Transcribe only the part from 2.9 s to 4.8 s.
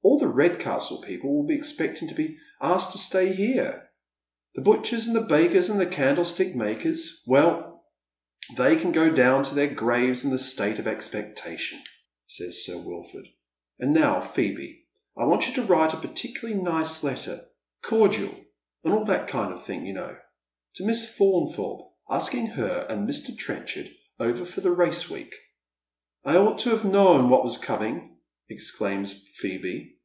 to stay here."" The